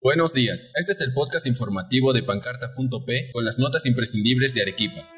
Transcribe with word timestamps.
Buenos 0.00 0.32
días, 0.32 0.70
este 0.76 0.92
es 0.92 1.00
el 1.00 1.12
podcast 1.12 1.48
informativo 1.48 2.12
de 2.12 2.22
pancarta.p 2.22 3.32
con 3.32 3.44
las 3.44 3.58
notas 3.58 3.84
imprescindibles 3.84 4.54
de 4.54 4.62
Arequipa. 4.62 5.08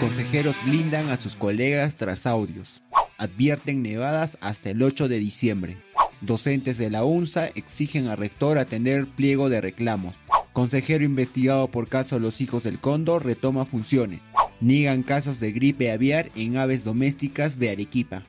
Consejeros 0.00 0.56
blindan 0.64 1.10
a 1.10 1.16
sus 1.16 1.36
colegas 1.36 1.96
tras 1.96 2.26
audios. 2.26 2.82
Advierten 3.16 3.80
nevadas 3.80 4.38
hasta 4.40 4.70
el 4.70 4.82
8 4.82 5.06
de 5.06 5.20
diciembre. 5.20 5.76
Docentes 6.20 6.78
de 6.78 6.90
la 6.90 7.04
UNSA 7.04 7.46
exigen 7.54 8.08
al 8.08 8.16
rector 8.16 8.58
atender 8.58 9.06
pliego 9.06 9.48
de 9.48 9.60
reclamos. 9.60 10.16
Consejero 10.52 11.04
investigado 11.04 11.70
por 11.70 11.88
caso 11.88 12.18
Los 12.18 12.40
Hijos 12.40 12.64
del 12.64 12.80
Cóndor 12.80 13.24
retoma 13.24 13.66
funciones. 13.66 14.20
Niegan 14.60 15.04
casos 15.04 15.38
de 15.38 15.52
gripe 15.52 15.92
aviar 15.92 16.32
en 16.34 16.56
aves 16.56 16.82
domésticas 16.82 17.56
de 17.60 17.70
Arequipa. 17.70 18.24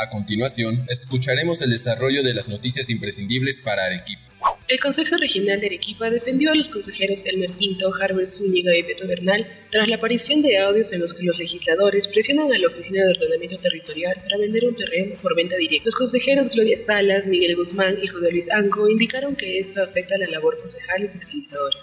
A 0.00 0.10
continuación, 0.10 0.86
escucharemos 0.88 1.60
el 1.60 1.70
desarrollo 1.70 2.22
de 2.22 2.32
las 2.32 2.46
noticias 2.46 2.88
imprescindibles 2.88 3.58
para 3.58 3.84
Arequipa. 3.84 4.22
El 4.68 4.78
Consejo 4.78 5.16
Regional 5.16 5.58
de 5.58 5.66
Arequipa 5.66 6.08
defendió 6.08 6.52
a 6.52 6.54
los 6.54 6.68
consejeros 6.68 7.24
Elmer 7.26 7.50
Pinto, 7.50 7.90
Harbert 8.00 8.28
Zúñiga 8.28 8.76
y 8.76 8.82
Beto 8.82 9.08
Bernal 9.08 9.44
tras 9.72 9.88
la 9.88 9.96
aparición 9.96 10.40
de 10.40 10.56
audios 10.56 10.92
en 10.92 11.00
los 11.00 11.12
que 11.14 11.24
los 11.24 11.36
legisladores 11.36 12.06
presionan 12.06 12.52
a 12.52 12.58
la 12.58 12.68
Oficina 12.68 13.02
de 13.02 13.10
Ordenamiento 13.10 13.58
Territorial 13.58 14.14
para 14.22 14.38
vender 14.38 14.66
un 14.66 14.76
terreno 14.76 15.16
por 15.20 15.34
venta 15.34 15.56
directa. 15.56 15.86
Los 15.86 15.96
consejeros 15.96 16.48
Gloria 16.50 16.78
Salas, 16.78 17.26
Miguel 17.26 17.56
Guzmán 17.56 17.98
y 18.00 18.06
José 18.06 18.30
Luis 18.30 18.48
Anco 18.52 18.88
indicaron 18.88 19.34
que 19.34 19.58
esto 19.58 19.82
afecta 19.82 20.16
la 20.16 20.28
labor 20.28 20.60
concejal 20.60 21.06
y 21.06 21.08
fiscalizadora. 21.08 21.76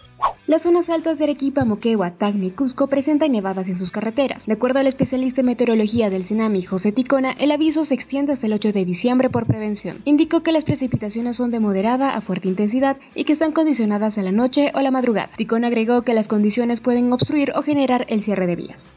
Las 0.47 0.61
zonas 0.61 0.91
altas 0.91 1.17
de 1.17 1.23
Arequipa, 1.23 1.65
Moquegua, 1.65 2.11
Tacna 2.11 2.45
y 2.45 2.51
Cusco 2.51 2.85
presentan 2.85 3.31
nevadas 3.31 3.67
en 3.67 3.73
sus 3.73 3.91
carreteras. 3.91 4.45
De 4.45 4.53
acuerdo 4.53 4.77
al 4.77 4.85
especialista 4.85 5.41
en 5.41 5.47
meteorología 5.47 6.11
del 6.11 6.23
CENAMI, 6.23 6.61
José 6.61 6.91
Ticona, 6.91 7.31
el 7.31 7.49
aviso 7.49 7.83
se 7.83 7.95
extiende 7.95 8.33
hasta 8.33 8.45
el 8.45 8.53
8 8.53 8.71
de 8.71 8.85
diciembre 8.85 9.31
por 9.31 9.47
prevención. 9.47 9.97
Indicó 10.05 10.43
que 10.43 10.51
las 10.51 10.63
precipitaciones 10.63 11.37
son 11.37 11.49
de 11.49 11.59
moderada 11.59 12.15
a 12.15 12.21
fuerte 12.21 12.47
intensidad 12.47 12.97
y 13.15 13.23
que 13.23 13.33
están 13.33 13.53
condicionadas 13.53 14.19
a 14.19 14.21
la 14.21 14.31
noche 14.31 14.71
o 14.75 14.81
la 14.81 14.91
madrugada. 14.91 15.31
Ticona 15.35 15.65
agregó 15.65 16.03
que 16.03 16.13
las 16.13 16.27
condiciones 16.27 16.79
pueden 16.79 17.11
obstruir 17.11 17.51
o 17.55 17.63
generar 17.63 18.05
el 18.07 18.21
cierre 18.21 18.45
de 18.45 18.55
vías. 18.55 18.91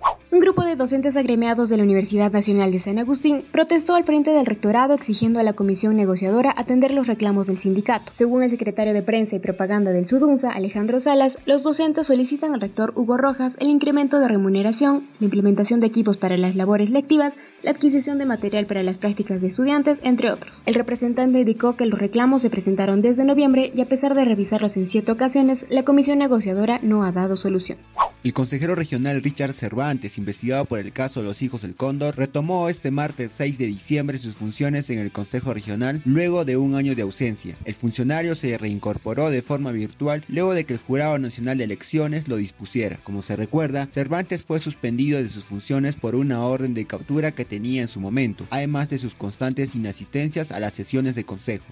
Grupo 0.58 0.70
de 0.70 0.74
docentes 0.74 1.16
agremiados 1.16 1.68
de 1.68 1.76
la 1.76 1.84
Universidad 1.84 2.32
Nacional 2.32 2.72
de 2.72 2.80
San 2.80 2.98
Agustín 2.98 3.44
protestó 3.52 3.94
al 3.94 4.02
frente 4.02 4.32
del 4.32 4.44
rectorado 4.44 4.92
exigiendo 4.92 5.38
a 5.38 5.44
la 5.44 5.52
comisión 5.52 5.94
negociadora 5.94 6.52
atender 6.56 6.92
los 6.92 7.06
reclamos 7.06 7.46
del 7.46 7.58
sindicato. 7.58 8.10
Según 8.12 8.42
el 8.42 8.50
secretario 8.50 8.92
de 8.92 9.04
Prensa 9.04 9.36
y 9.36 9.38
Propaganda 9.38 9.92
del 9.92 10.08
Sudunza, 10.08 10.50
Alejandro 10.50 10.98
Salas, 10.98 11.38
los 11.46 11.62
docentes 11.62 12.08
solicitan 12.08 12.54
al 12.54 12.60
rector 12.60 12.92
Hugo 12.96 13.16
Rojas 13.16 13.56
el 13.60 13.68
incremento 13.68 14.18
de 14.18 14.26
remuneración, 14.26 15.06
la 15.20 15.26
implementación 15.26 15.78
de 15.78 15.86
equipos 15.86 16.16
para 16.16 16.36
las 16.36 16.56
labores 16.56 16.90
lectivas, 16.90 17.36
la 17.62 17.70
adquisición 17.70 18.18
de 18.18 18.26
material 18.26 18.66
para 18.66 18.82
las 18.82 18.98
prácticas 18.98 19.40
de 19.40 19.46
estudiantes, 19.46 20.00
entre 20.02 20.32
otros. 20.32 20.64
El 20.66 20.74
representante 20.74 21.38
indicó 21.38 21.76
que 21.76 21.86
los 21.86 22.00
reclamos 22.00 22.42
se 22.42 22.50
presentaron 22.50 23.00
desde 23.00 23.24
noviembre 23.24 23.70
y 23.72 23.80
a 23.80 23.88
pesar 23.88 24.16
de 24.16 24.24
revisarlos 24.24 24.76
en 24.76 24.88
siete 24.88 25.12
ocasiones, 25.12 25.66
la 25.70 25.84
comisión 25.84 26.18
negociadora 26.18 26.80
no 26.82 27.04
ha 27.04 27.12
dado 27.12 27.36
solución. 27.36 27.78
El 28.24 28.32
consejero 28.32 28.74
regional 28.74 29.22
Richard 29.22 29.52
Cervantes, 29.52 30.18
investigado 30.18 30.64
por 30.64 30.80
el 30.80 30.92
caso 30.92 31.22
Los 31.22 31.40
Hijos 31.40 31.62
del 31.62 31.76
Cóndor, 31.76 32.16
retomó 32.16 32.68
este 32.68 32.90
martes 32.90 33.30
6 33.36 33.58
de 33.58 33.66
diciembre 33.66 34.18
sus 34.18 34.34
funciones 34.34 34.90
en 34.90 34.98
el 34.98 35.12
Consejo 35.12 35.54
Regional 35.54 36.02
luego 36.04 36.44
de 36.44 36.56
un 36.56 36.74
año 36.74 36.96
de 36.96 37.02
ausencia. 37.02 37.56
El 37.64 37.74
funcionario 37.74 38.34
se 38.34 38.58
reincorporó 38.58 39.30
de 39.30 39.40
forma 39.40 39.70
virtual 39.70 40.24
luego 40.26 40.52
de 40.52 40.64
que 40.64 40.72
el 40.72 40.80
Jurado 40.80 41.16
Nacional 41.20 41.58
de 41.58 41.64
Elecciones 41.64 42.26
lo 42.26 42.36
dispusiera. 42.36 42.98
Como 43.04 43.22
se 43.22 43.36
recuerda, 43.36 43.88
Cervantes 43.92 44.42
fue 44.42 44.58
suspendido 44.58 45.22
de 45.22 45.28
sus 45.28 45.44
funciones 45.44 45.94
por 45.94 46.16
una 46.16 46.42
orden 46.42 46.74
de 46.74 46.86
captura 46.86 47.30
que 47.30 47.44
tenía 47.44 47.82
en 47.82 47.88
su 47.88 48.00
momento, 48.00 48.48
además 48.50 48.88
de 48.88 48.98
sus 48.98 49.14
constantes 49.14 49.76
inasistencias 49.76 50.50
a 50.50 50.58
las 50.58 50.74
sesiones 50.74 51.14
de 51.14 51.22
consejo. 51.22 51.66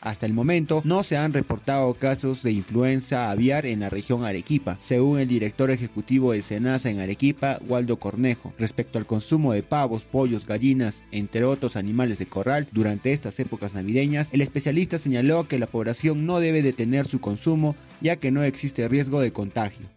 Hasta 0.00 0.26
el 0.26 0.32
momento 0.32 0.80
no 0.84 1.02
se 1.02 1.16
han 1.16 1.32
reportado 1.32 1.92
casos 1.94 2.44
de 2.44 2.52
influenza 2.52 3.30
aviar 3.30 3.66
en 3.66 3.80
la 3.80 3.88
región 3.88 4.24
Arequipa, 4.24 4.78
según 4.80 5.18
el 5.18 5.26
director 5.26 5.72
ejecutivo 5.72 6.32
de 6.32 6.42
Senasa 6.42 6.88
en 6.88 7.00
Arequipa, 7.00 7.58
Waldo 7.66 7.98
Cornejo. 7.98 8.54
Respecto 8.58 8.98
al 8.98 9.06
consumo 9.06 9.52
de 9.52 9.64
pavos, 9.64 10.04
pollos, 10.04 10.46
gallinas, 10.46 11.02
entre 11.10 11.44
otros 11.44 11.74
animales 11.74 12.18
de 12.20 12.28
corral 12.28 12.68
durante 12.70 13.12
estas 13.12 13.40
épocas 13.40 13.74
navideñas, 13.74 14.28
el 14.32 14.40
especialista 14.40 14.98
señaló 14.98 15.48
que 15.48 15.58
la 15.58 15.66
población 15.66 16.26
no 16.26 16.38
debe 16.38 16.62
detener 16.62 17.08
su 17.08 17.20
consumo 17.20 17.74
ya 18.00 18.16
que 18.16 18.30
no 18.30 18.44
existe 18.44 18.86
riesgo 18.86 19.20
de 19.20 19.32
contagio. 19.32 19.88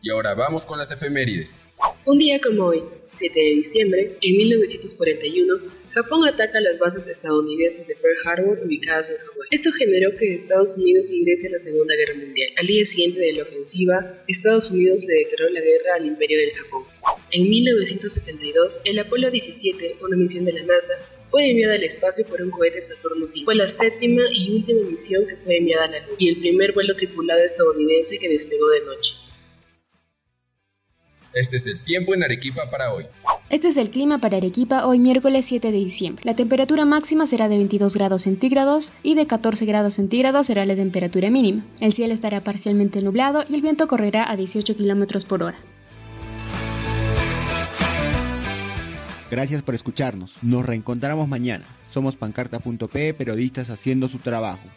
Y 0.00 0.10
ahora 0.10 0.34
vamos 0.34 0.66
con 0.66 0.78
las 0.78 0.90
efemérides. 0.90 1.66
Un 2.04 2.18
día 2.18 2.40
como 2.40 2.64
hoy, 2.64 2.82
7 3.12 3.38
de 3.38 3.54
diciembre, 3.54 4.16
en 4.20 4.36
1941, 4.36 5.54
Japón 5.92 6.26
ataca 6.26 6.60
las 6.60 6.76
bases 6.76 7.06
estadounidenses 7.06 7.86
de 7.86 7.94
Pearl 7.94 8.16
Harbor 8.24 8.60
ubicadas 8.66 9.08
en 9.10 9.18
Hawái. 9.18 9.48
Esto 9.52 9.70
generó 9.70 10.16
que 10.16 10.34
Estados 10.34 10.76
Unidos 10.76 11.12
ingrese 11.12 11.46
a 11.46 11.50
la 11.50 11.60
Segunda 11.60 11.94
Guerra 11.94 12.14
Mundial. 12.14 12.50
Al 12.58 12.66
día 12.66 12.84
siguiente 12.84 13.20
de 13.20 13.34
la 13.34 13.44
ofensiva, 13.44 14.24
Estados 14.26 14.72
Unidos 14.72 14.98
le 15.04 15.14
declaró 15.14 15.48
la 15.50 15.60
guerra 15.60 15.94
al 15.96 16.06
Imperio 16.06 16.38
del 16.38 16.50
Japón. 16.54 16.82
En 17.30 17.48
1972, 17.48 18.82
el 18.84 18.98
Apolo 18.98 19.30
17, 19.30 19.98
una 20.02 20.16
misión 20.16 20.44
de 20.44 20.54
la 20.54 20.62
NASA, 20.64 20.94
fue 21.30 21.50
enviada 21.50 21.74
al 21.74 21.84
espacio 21.84 22.26
por 22.26 22.42
un 22.42 22.50
cohete 22.50 22.82
Saturno 22.82 23.26
V. 23.26 23.44
Fue 23.44 23.54
la 23.54 23.68
séptima 23.68 24.22
y 24.34 24.50
última 24.50 24.80
misión 24.90 25.24
que 25.24 25.36
fue 25.36 25.56
enviada 25.56 25.84
a 25.84 25.90
la 25.92 26.00
Luna 26.00 26.16
y 26.18 26.30
el 26.30 26.40
primer 26.40 26.72
vuelo 26.72 26.96
tripulado 26.96 27.44
estadounidense 27.44 28.18
que 28.18 28.28
despegó 28.28 28.68
de 28.70 28.80
noche. 28.80 29.21
Este 31.34 31.56
es 31.56 31.66
el 31.66 31.80
tiempo 31.80 32.12
en 32.12 32.22
Arequipa 32.22 32.70
para 32.70 32.92
hoy. 32.92 33.06
Este 33.48 33.68
es 33.68 33.78
el 33.78 33.90
clima 33.90 34.18
para 34.18 34.36
Arequipa 34.36 34.86
hoy 34.86 34.98
miércoles 34.98 35.46
7 35.46 35.72
de 35.72 35.78
diciembre. 35.78 36.22
La 36.26 36.34
temperatura 36.34 36.84
máxima 36.84 37.26
será 37.26 37.48
de 37.48 37.56
22 37.56 37.94
grados 37.96 38.22
centígrados 38.22 38.92
y 39.02 39.14
de 39.14 39.26
14 39.26 39.64
grados 39.64 39.94
centígrados 39.94 40.46
será 40.46 40.66
la 40.66 40.76
temperatura 40.76 41.30
mínima. 41.30 41.64
El 41.80 41.94
cielo 41.94 42.12
estará 42.12 42.42
parcialmente 42.44 43.00
nublado 43.00 43.44
y 43.48 43.54
el 43.54 43.62
viento 43.62 43.88
correrá 43.88 44.30
a 44.30 44.36
18 44.36 44.76
kilómetros 44.76 45.24
por 45.24 45.42
hora. 45.42 45.58
Gracias 49.30 49.62
por 49.62 49.74
escucharnos. 49.74 50.34
Nos 50.42 50.66
reencontramos 50.66 51.26
mañana. 51.28 51.64
Somos 51.90 52.16
pancarta.p, 52.16 53.14
periodistas 53.14 53.70
haciendo 53.70 54.08
su 54.08 54.18
trabajo. 54.18 54.68